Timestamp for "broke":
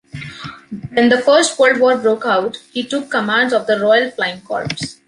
1.95-2.25